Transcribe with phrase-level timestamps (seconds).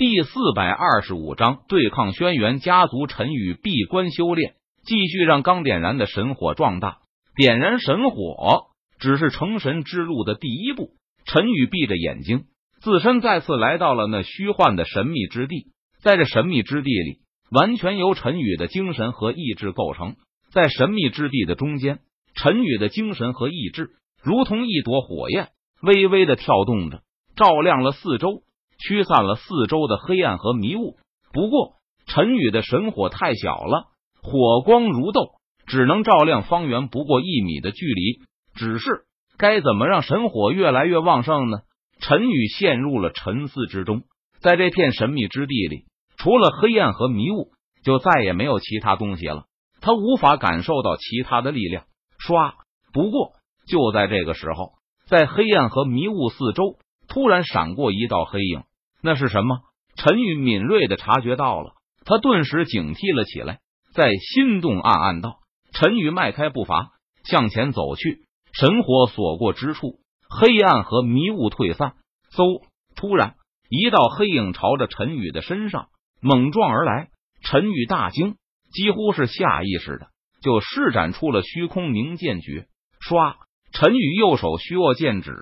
[0.00, 3.06] 第四百二十五章对抗轩辕家族。
[3.06, 7.00] 陈宇闭关修炼，继续让刚点燃的神火壮大。
[7.36, 8.68] 点燃神火
[8.98, 10.92] 只是成神之路的第一步。
[11.26, 12.44] 陈宇闭着眼睛，
[12.80, 15.66] 自身再次来到了那虚幻的神秘之地。
[16.02, 17.18] 在这神秘之地里，
[17.50, 20.16] 完全由陈宇的精神和意志构成。
[20.50, 21.98] 在神秘之地的中间，
[22.34, 23.90] 陈宇的精神和意志
[24.22, 25.50] 如同一朵火焰，
[25.82, 27.02] 微微的跳动着，
[27.36, 28.44] 照亮了四周。
[28.80, 30.96] 驱散了四周的黑暗和迷雾。
[31.32, 31.74] 不过，
[32.06, 33.84] 陈宇的神火太小了，
[34.22, 35.32] 火光如豆，
[35.66, 38.20] 只能照亮方圆不过一米的距离。
[38.54, 39.04] 只是
[39.38, 41.58] 该怎么让神火越来越旺盛呢？
[42.00, 44.02] 陈宇陷入了沉思之中。
[44.40, 45.84] 在这片神秘之地里，
[46.16, 47.52] 除了黑暗和迷雾，
[47.84, 49.44] 就再也没有其他东西了。
[49.80, 51.84] 他无法感受到其他的力量。
[52.18, 52.54] 唰！
[52.92, 53.32] 不过
[53.66, 54.72] 就在这个时候，
[55.06, 56.76] 在黑暗和迷雾四周，
[57.08, 58.62] 突然闪过一道黑影。
[59.02, 59.60] 那是什么？
[59.96, 61.72] 陈宇敏锐的察觉到了，
[62.04, 63.60] 他顿时警惕了起来，
[63.94, 65.38] 在心中暗暗道
[65.72, 66.90] ：“陈宇，迈开步伐
[67.24, 71.94] 向前走去，神火所过之处，黑暗和迷雾退散。”
[72.32, 72.62] 嗖！
[72.94, 73.34] 突然，
[73.68, 75.88] 一道黑影朝着陈宇的身上
[76.20, 77.08] 猛撞而来，
[77.42, 78.36] 陈宇大惊，
[78.72, 80.08] 几乎是下意识的
[80.42, 82.66] 就施展出了虚空凝剑诀。
[83.00, 83.36] 唰！
[83.72, 85.32] 陈宇右手虚握剑指，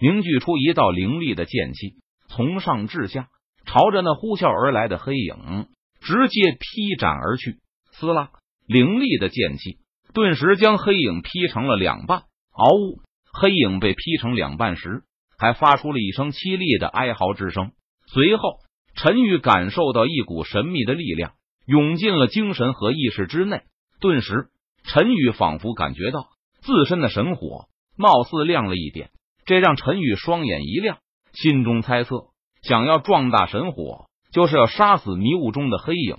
[0.00, 1.96] 凝聚出一道凌厉的剑气。
[2.34, 3.28] 从上至下，
[3.66, 5.68] 朝着那呼啸而来的黑影
[6.00, 7.58] 直接劈斩而去。
[7.92, 8.30] 撕拉，
[8.66, 9.76] 凌厉的剑气
[10.14, 12.22] 顿时将黑影劈成了两半。
[12.52, 13.00] 嗷呜！
[13.34, 15.02] 黑影被劈成两半时，
[15.38, 17.72] 还发出了一声凄厉的哀嚎之声。
[18.06, 18.58] 随后，
[18.94, 21.32] 陈宇感受到一股神秘的力量
[21.66, 23.62] 涌进了精神和意识之内。
[24.00, 24.48] 顿时，
[24.84, 26.28] 陈宇仿佛感觉到
[26.62, 29.10] 自身的神火貌似亮了一点，
[29.44, 30.98] 这让陈宇双眼一亮。
[31.32, 32.26] 心中猜测，
[32.62, 36.16] 想要壮大神火，就是要杀死迷雾中的黑影，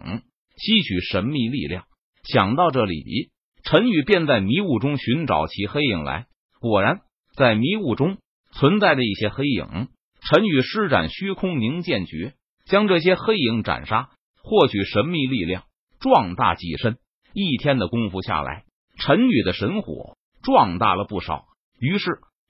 [0.57, 1.85] 吸取神秘力量。
[2.23, 3.31] 想到这里，
[3.63, 6.25] 陈宇便在迷雾中寻找其黑影来。
[6.59, 7.01] 果然，
[7.35, 8.17] 在迷雾中
[8.51, 9.89] 存在着一些黑影。
[10.21, 12.33] 陈宇施展虚空凝剑诀，
[12.65, 14.09] 将这些黑影斩杀，
[14.41, 15.63] 获取神秘力量，
[15.99, 16.97] 壮大己身。
[17.33, 18.63] 一天的功夫下来，
[18.97, 21.45] 陈宇的神火壮大了不少。
[21.79, 22.05] 于是，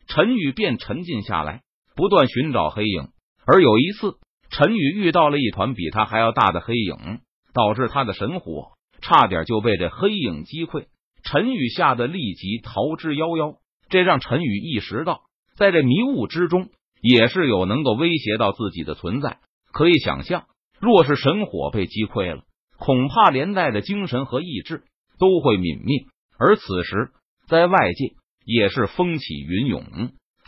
[0.07, 1.61] 陈宇便沉静下来。
[1.95, 3.09] 不断寻找黑影，
[3.45, 4.15] 而有一次，
[4.49, 7.19] 陈宇遇到了一团比他还要大的黑影，
[7.53, 8.71] 导致他的神火
[9.01, 10.85] 差点就被这黑影击溃。
[11.23, 13.57] 陈宇吓得立即逃之夭夭。
[13.89, 15.21] 这让陈宇意识到，
[15.55, 16.69] 在这迷雾之中，
[17.01, 19.37] 也是有能够威胁到自己的存在。
[19.71, 20.45] 可以想象，
[20.79, 22.43] 若是神火被击溃了，
[22.79, 24.83] 恐怕连带的精神和意志
[25.19, 26.05] 都会泯灭。
[26.39, 27.11] 而此时，
[27.47, 28.15] 在外界
[28.45, 29.83] 也是风起云涌。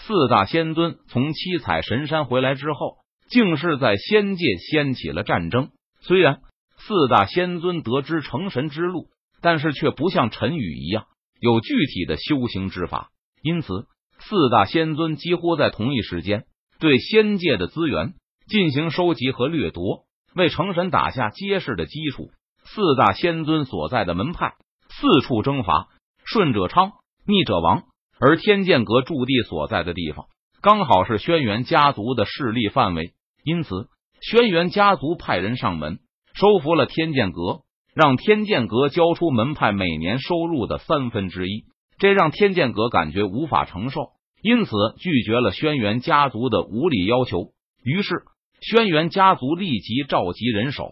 [0.08, 5.70] 四大仙尊从七彩神山回来之后，竟是在仙界掀起了战争。
[6.00, 6.42] 虽然
[6.78, 9.08] 四大仙尊得知成神之路，
[9.42, 11.06] 但是却不像陈宇一样
[11.40, 13.10] 有具体的修行之法，
[13.42, 13.88] 因此
[14.20, 16.46] 四大仙尊几乎在同一时间
[16.80, 18.14] 对仙界的资源
[18.48, 20.06] 进行收集和掠夺，
[20.36, 22.30] 为成神打下结实的基础。
[22.64, 24.54] 四大仙尊所在的门派
[24.90, 25.88] 四处征伐，
[26.26, 26.92] 顺者昌，
[27.26, 27.86] 逆者亡。
[28.20, 30.26] 而天剑阁驻地所在的地方，
[30.62, 33.88] 刚好是轩辕家族的势力范围，因此
[34.22, 36.00] 轩辕家族派人上门
[36.34, 37.62] 收服了天剑阁，
[37.94, 41.66] 让天剑阁交出门派每年收入的三分之一。
[41.98, 44.10] 这让天剑阁感觉无法承受，
[44.42, 47.52] 因此拒绝了轩辕家族的无理要求。
[47.84, 48.24] 于是，
[48.62, 50.92] 轩辕家族立即召集人手，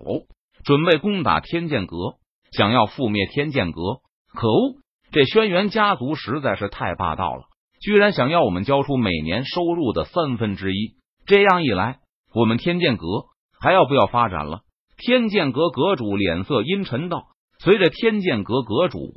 [0.63, 1.95] 准备攻打天剑阁，
[2.51, 3.81] 想要覆灭天剑阁。
[4.33, 4.77] 可恶！
[5.13, 7.43] 这轩辕家族实在是太霸道了，
[7.79, 10.95] 居然想要我们交出每年收入的三分之一。
[11.27, 11.99] 这样一来，
[12.33, 13.05] 我们天剑阁
[13.61, 14.61] 还要不要发展了？
[14.97, 17.27] 天剑阁阁主脸色阴沉道
[17.61, 19.13] ：“随着天剑阁阁主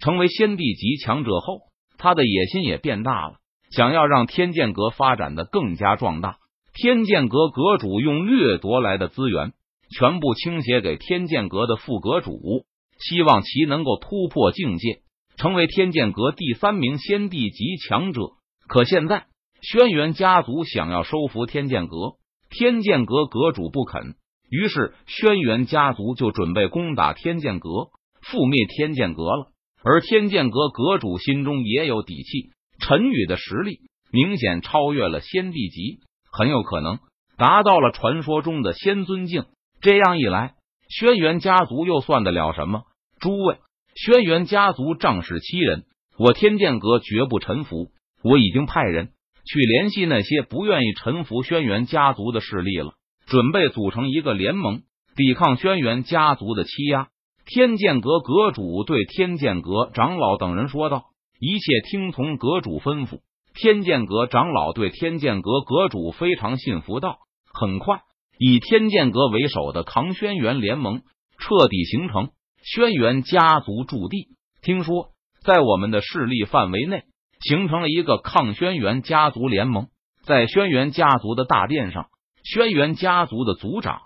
[0.00, 1.58] 成为先帝级强者后，
[1.98, 3.34] 他的野心也变大了，
[3.70, 6.38] 想要让天剑阁发展的更加壮大。
[6.72, 9.52] 天剑阁阁主用掠夺来的资源
[9.98, 12.64] 全部倾斜给天剑阁的副阁主，
[12.98, 15.00] 希望其能够突破境界。”
[15.36, 18.20] 成为天剑阁第三名先帝级强者，
[18.68, 19.26] 可现在
[19.60, 21.96] 轩辕家族想要收服天剑阁，
[22.50, 24.14] 天剑阁阁主不肯，
[24.50, 27.68] 于是轩辕家族就准备攻打天剑阁，
[28.22, 29.48] 覆灭天剑阁了。
[29.82, 35.98] 而天剑阁阁主心中也有底气，陈宇的实力明显超越了先帝级，
[36.30, 37.00] 很有可能
[37.36, 39.44] 达到了传说中的仙尊境。
[39.80, 40.54] 这样一来，
[40.88, 42.84] 轩辕家族又算得了什么？
[43.20, 43.58] 诸位。
[43.94, 45.84] 轩辕家族仗势欺人，
[46.18, 47.90] 我天剑阁绝不臣服。
[48.24, 49.10] 我已经派人
[49.46, 52.94] 去联系那些不愿意臣服轩辕家族的势力了。
[53.26, 54.82] 准备组成一个联盟，
[55.14, 57.08] 抵抗轩辕家族的欺压。
[57.46, 61.04] 天剑阁阁主对天剑阁长老等人说道
[61.38, 63.20] ：“一切听从阁主吩咐。”
[63.54, 67.18] 天剑阁长老对天剑阁阁主非常信服道
[67.52, 68.00] ：“很快，
[68.38, 71.02] 以天剑阁为首的抗轩辕联盟
[71.38, 72.30] 彻底形成。
[72.64, 74.28] 轩辕家族驻地，
[74.62, 75.10] 听说
[75.42, 77.04] 在我们的势力范围内
[77.40, 79.88] 形成了一个抗轩辕家族联盟。
[80.22, 82.06] 在轩辕家族的大殿上，
[82.42, 84.00] 轩辕家族的族长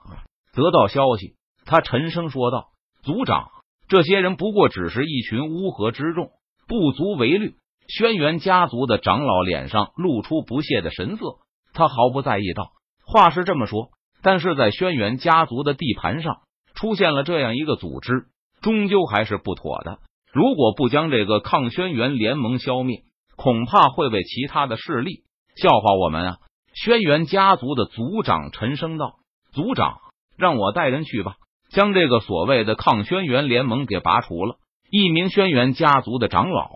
[0.53, 2.71] 得到消息，他沉声说道。”
[3.05, 3.49] 族长，
[3.87, 6.31] 这些人不过只是一群乌合之众，
[6.67, 7.55] 不足为虑。
[7.87, 11.39] 轩辕家族的长老脸上露出不屑的神色，
[11.73, 12.73] 他毫不在意道
[13.07, 13.91] ：“话是这么说，
[14.21, 16.41] 但是在轩辕家族的地盘上
[16.75, 18.27] 出现了这样一个组织，
[18.61, 19.99] 终究还是不妥的。
[20.33, 23.03] 如果不将这个抗轩辕联盟消灭，
[23.37, 25.23] 恐怕会被其他的势力
[25.57, 26.37] 笑话我们啊！”
[26.75, 29.15] 轩辕家族的族长沉声道
[29.53, 29.99] ：“族长，
[30.37, 31.35] 让我带人去吧。”
[31.71, 34.57] 将这个所谓的抗轩辕联盟给拔除了。
[34.91, 36.71] 一名轩辕家族的长老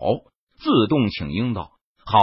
[0.59, 1.71] 自动请缨道
[2.05, 2.19] ：“好，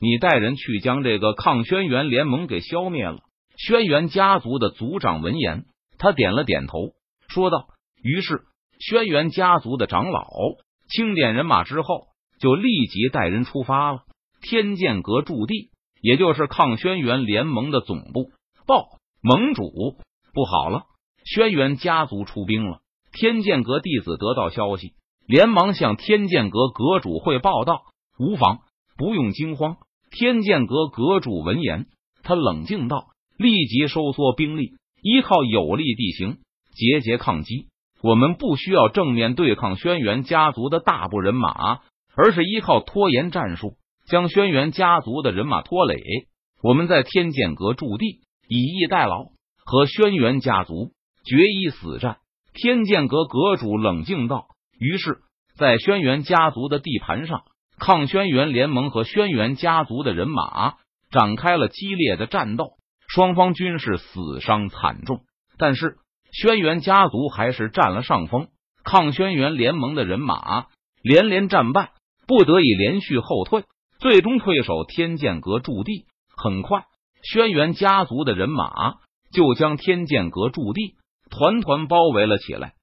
[0.00, 3.20] 你带人去将这个抗轩辕联盟给消灭了。”
[3.56, 5.64] 轩辕家族的族长闻言，
[5.98, 6.92] 他点了点头，
[7.28, 7.68] 说道
[8.02, 8.42] ：“于是，
[8.80, 10.26] 轩辕家族的长老
[10.88, 12.06] 清点人马之后，
[12.40, 14.00] 就立即带人出发了。
[14.40, 18.30] 天剑阁驻地，也就是抗轩辕联盟的总部。
[18.66, 19.70] 报盟主，
[20.32, 20.84] 不好了！”
[21.24, 22.80] 轩辕家族出兵了，
[23.12, 24.94] 天剑阁弟子得到消息，
[25.26, 27.82] 连忙向天剑阁阁主汇报道
[28.18, 28.60] ：“无妨，
[28.96, 29.76] 不用惊慌。”
[30.10, 31.86] 天剑阁阁主闻言，
[32.22, 34.72] 他冷静道：“立即收缩兵力，
[35.02, 36.38] 依靠有利地形
[36.72, 37.68] 节节抗击。
[38.02, 41.80] 我们不需要正面对抗轩辕家族的大部人马，
[42.16, 43.74] 而是依靠拖延战术，
[44.06, 46.00] 将轩辕家族的人马拖累。
[46.62, 49.26] 我们在天剑阁驻地，以逸待劳，
[49.64, 50.92] 和轩辕家族。”
[51.22, 52.16] 决一死战，
[52.54, 54.46] 天剑阁阁主冷静道。
[54.78, 55.18] 于是，
[55.54, 57.42] 在轩辕家族的地盘上，
[57.78, 60.76] 抗轩辕联盟和轩辕家族的人马
[61.10, 62.70] 展开了激烈的战斗，
[63.06, 65.20] 双方均是死伤惨重。
[65.58, 65.98] 但是，
[66.32, 68.48] 轩辕家族还是占了上风，
[68.84, 70.66] 抗轩辕联盟的人马
[71.02, 71.90] 连连战败，
[72.26, 73.64] 不得已连续后退，
[73.98, 76.06] 最终退守天剑阁驻地。
[76.36, 76.84] 很快，
[77.22, 78.94] 轩辕家族的人马
[79.32, 80.94] 就将天剑阁驻地。
[81.30, 82.74] 团团包围了起来。